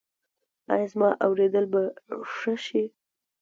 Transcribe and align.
ایا 0.73 0.87
زما 0.93 1.09
اوریدل 1.25 1.65
به 1.73 1.81
ښه 2.33 2.53
شي؟ 2.65 2.83